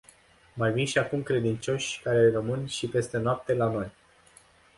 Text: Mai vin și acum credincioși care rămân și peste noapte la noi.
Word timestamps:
Mai 0.53 0.71
vin 0.71 0.85
și 0.85 0.97
acum 0.97 1.23
credincioși 1.23 2.01
care 2.01 2.31
rămân 2.31 2.65
și 2.67 2.87
peste 2.87 3.17
noapte 3.17 3.53
la 3.53 3.71
noi. 3.71 3.91